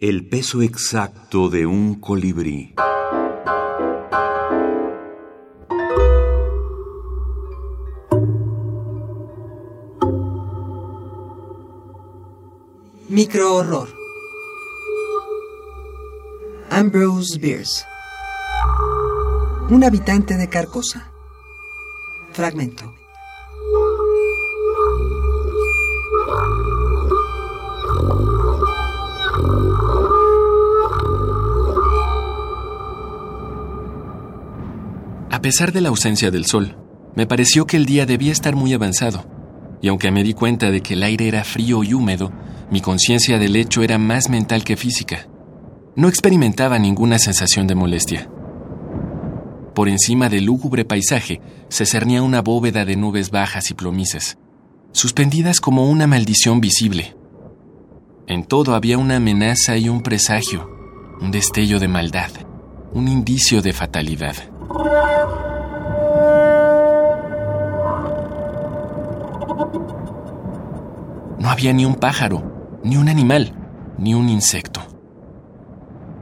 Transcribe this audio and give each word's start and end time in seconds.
El 0.00 0.28
peso 0.28 0.62
exacto 0.62 1.48
de 1.48 1.66
un 1.66 1.96
colibrí. 1.96 2.72
Microhorror. 13.08 13.88
Ambrose 16.70 17.36
Bierce. 17.40 17.84
Un 19.68 19.82
habitante 19.82 20.36
de 20.36 20.48
Carcosa. 20.48 21.10
Fragmento. 22.30 22.94
A 35.38 35.40
pesar 35.40 35.70
de 35.70 35.80
la 35.80 35.90
ausencia 35.90 36.32
del 36.32 36.46
sol, 36.46 36.76
me 37.14 37.24
pareció 37.24 37.64
que 37.64 37.76
el 37.76 37.86
día 37.86 38.06
debía 38.06 38.32
estar 38.32 38.56
muy 38.56 38.72
avanzado, 38.74 39.24
y 39.80 39.86
aunque 39.86 40.10
me 40.10 40.24
di 40.24 40.34
cuenta 40.34 40.72
de 40.72 40.80
que 40.80 40.94
el 40.94 41.04
aire 41.04 41.28
era 41.28 41.44
frío 41.44 41.84
y 41.84 41.94
húmedo, 41.94 42.32
mi 42.72 42.80
conciencia 42.80 43.38
del 43.38 43.54
hecho 43.54 43.84
era 43.84 43.98
más 43.98 44.28
mental 44.30 44.64
que 44.64 44.76
física. 44.76 45.28
No 45.94 46.08
experimentaba 46.08 46.80
ninguna 46.80 47.20
sensación 47.20 47.68
de 47.68 47.76
molestia. 47.76 48.28
Por 49.76 49.88
encima 49.88 50.28
del 50.28 50.46
lúgubre 50.46 50.84
paisaje 50.84 51.40
se 51.68 51.86
cernía 51.86 52.20
una 52.20 52.42
bóveda 52.42 52.84
de 52.84 52.96
nubes 52.96 53.30
bajas 53.30 53.70
y 53.70 53.74
plomizas, 53.74 54.38
suspendidas 54.90 55.60
como 55.60 55.88
una 55.88 56.08
maldición 56.08 56.60
visible. 56.60 57.14
En 58.26 58.42
todo 58.42 58.74
había 58.74 58.98
una 58.98 59.18
amenaza 59.18 59.76
y 59.76 59.88
un 59.88 60.02
presagio, 60.02 60.68
un 61.20 61.30
destello 61.30 61.78
de 61.78 61.86
maldad, 61.86 62.32
un 62.92 63.06
indicio 63.06 63.62
de 63.62 63.72
fatalidad. 63.72 64.34
No 71.38 71.50
había 71.50 71.72
ni 71.72 71.84
un 71.84 71.94
pájaro, 71.94 72.80
ni 72.84 72.96
un 72.96 73.08
animal, 73.08 73.52
ni 73.98 74.14
un 74.14 74.28
insecto. 74.28 74.80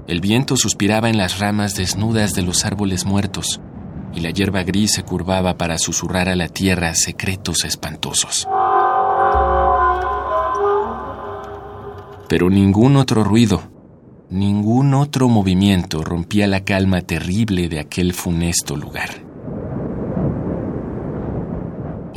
El 0.07 0.21
viento 0.21 0.57
suspiraba 0.57 1.09
en 1.11 1.19
las 1.19 1.39
ramas 1.39 1.75
desnudas 1.75 2.33
de 2.33 2.43
los 2.43 2.65
árboles 2.65 3.05
muertos, 3.05 3.61
y 4.15 4.21
la 4.21 4.31
hierba 4.31 4.63
gris 4.63 4.93
se 4.93 5.03
curvaba 5.03 5.59
para 5.59 5.79
susurrar 5.79 6.29
a 6.29 6.37
la 6.37 6.49
tierra 6.49 6.95
secretos 6.95 7.65
espantosos. 7.65 8.49
Pero 12.29 12.49
ningún 12.49 12.97
otro 12.97 13.25
ruido, 13.25 13.63
ningún 14.31 14.95
otro 14.95 15.29
movimiento 15.29 16.03
rompía 16.03 16.47
la 16.47 16.65
calma 16.65 17.03
terrible 17.03 17.69
de 17.69 17.81
aquel 17.81 18.15
funesto 18.15 18.77
lugar. 18.77 19.26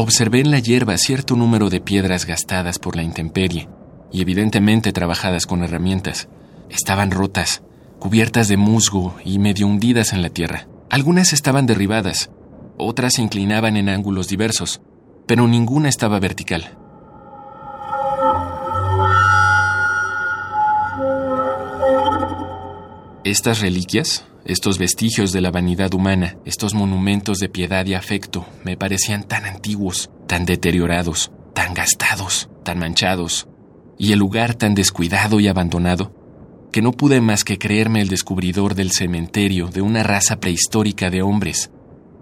Observé 0.02 0.40
en 0.40 0.50
la 0.50 0.60
hierba 0.60 0.98
cierto 0.98 1.36
número 1.36 1.70
de 1.70 1.82
piedras 1.82 2.26
gastadas 2.26 2.80
por 2.80 2.96
la 2.96 3.04
intemperie 3.04 3.68
y 4.14 4.22
evidentemente 4.22 4.94
trabajadas 4.94 5.46
con 5.46 5.62
herramientas. 5.62 6.30
Estaban 6.70 7.12
rotas, 7.12 7.64
cubiertas 8.00 8.48
de 8.48 8.56
musgo 8.56 9.18
y 9.26 9.40
medio 9.40 9.68
hundidas 9.68 10.14
en 10.14 10.22
la 10.22 10.30
tierra. 10.30 10.70
Algunas 10.90 11.34
estaban 11.34 11.66
derribadas, 11.66 12.30
otras 12.78 13.16
se 13.16 13.24
inclinaban 13.24 13.76
en 13.76 13.90
ángulos 13.90 14.30
diversos, 14.30 14.80
pero 15.28 15.50
ninguna 15.50 15.90
estaba 15.90 16.18
vertical. 16.22 16.78
Estas 23.26 23.60
reliquias, 23.60 24.24
estos 24.46 24.78
vestigios 24.78 25.32
de 25.32 25.42
la 25.42 25.52
vanidad 25.52 25.94
humana, 25.94 26.38
estos 26.46 26.74
monumentos 26.74 27.40
de 27.40 27.50
piedad 27.50 27.86
y 27.86 27.94
afecto, 27.94 28.46
me 28.64 28.78
parecían 28.78 29.24
tan 29.24 29.46
antiguos, 29.46 30.10
tan 30.28 30.46
deteriorados, 30.46 31.32
tan 31.54 31.74
gastados, 31.74 32.50
tan 32.64 32.80
manchados, 32.80 33.48
y 33.98 34.14
el 34.14 34.20
lugar 34.20 34.56
tan 34.56 34.76
descuidado 34.76 35.40
y 35.40 35.48
abandonado, 35.48 36.14
que 36.72 36.82
no 36.82 36.92
pude 36.92 37.22
más 37.22 37.44
que 37.44 37.58
creerme 37.58 38.02
el 38.02 38.08
descubridor 38.08 38.76
del 38.76 38.92
cementerio 38.92 39.68
de 39.68 39.82
una 39.82 40.04
raza 40.04 40.40
prehistórica 40.40 41.10
de 41.10 41.22
hombres, 41.22 41.72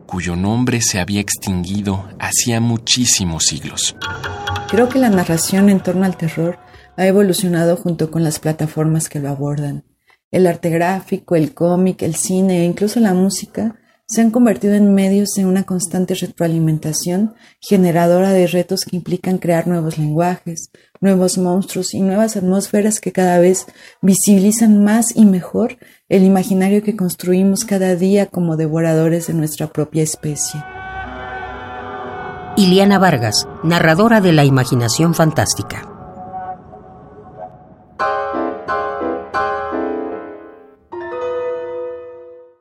cuyo 0.06 0.36
nombre 0.36 0.82
se 0.82 1.00
había 1.00 1.20
extinguido 1.20 2.08
hacía 2.20 2.60
muchísimos 2.62 3.44
siglos. 3.44 3.96
Creo 4.70 4.90
que 4.90 5.00
la 5.00 5.10
narración 5.10 5.70
en 5.70 5.82
torno 5.82 6.06
al 6.06 6.18
terror 6.18 6.58
ha 6.96 7.06
evolucionado 7.06 7.78
junto 7.78 8.10
con 8.10 8.24
las 8.24 8.40
plataformas 8.40 9.10
que 9.10 9.20
lo 9.20 9.30
abordan. 9.30 9.84
El 10.32 10.46
arte 10.46 10.70
gráfico, 10.70 11.36
el 11.36 11.54
cómic, 11.54 12.02
el 12.02 12.16
cine 12.16 12.62
e 12.62 12.66
incluso 12.66 13.00
la 13.00 13.14
música 13.14 13.76
se 14.10 14.22
han 14.22 14.32
convertido 14.32 14.74
en 14.74 14.94
medios 14.94 15.32
de 15.36 15.46
una 15.46 15.64
constante 15.64 16.16
retroalimentación 16.16 17.36
generadora 17.60 18.32
de 18.32 18.48
retos 18.48 18.86
que 18.86 18.96
implican 18.96 19.38
crear 19.38 19.68
nuevos 19.68 19.98
lenguajes, 19.98 20.72
nuevos 21.02 21.38
monstruos 21.38 21.94
y 21.94 22.02
nuevas 22.02 22.38
atmósferas 22.38 23.02
que 23.02 23.12
cada 23.12 23.40
vez 23.40 23.66
visibilizan 24.02 24.82
más 24.82 25.14
y 25.14 25.26
mejor 25.26 25.78
el 26.08 26.24
imaginario 26.24 26.84
que 26.84 26.96
construimos 26.96 27.66
cada 27.66 27.96
día 27.96 28.28
como 28.28 28.56
devoradores 28.56 29.28
de 29.28 29.34
nuestra 29.34 29.68
propia 29.68 30.04
especie. 30.04 30.64
Iliana 32.56 33.00
Vargas, 33.00 33.46
narradora 33.64 34.22
de 34.22 34.32
la 34.32 34.46
imaginación 34.46 35.14
fantástica. 35.14 35.97